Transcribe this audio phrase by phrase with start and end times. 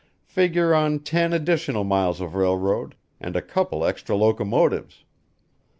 [0.25, 5.03] figure on ten additional miles of railroad and a couple extra locomotives.